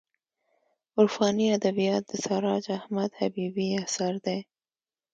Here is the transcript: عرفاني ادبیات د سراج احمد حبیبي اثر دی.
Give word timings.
عرفاني 0.99 1.45
ادبیات 1.57 2.03
د 2.07 2.13
سراج 2.25 2.65
احمد 2.77 3.09
حبیبي 3.19 3.67
اثر 3.83 4.13
دی. 4.25 4.39